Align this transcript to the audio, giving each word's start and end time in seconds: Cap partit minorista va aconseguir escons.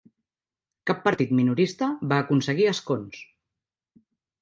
Cap 0.91 1.03
partit 1.09 1.35
minorista 1.41 1.91
va 2.15 2.19
aconseguir 2.25 2.69
escons. 2.75 3.25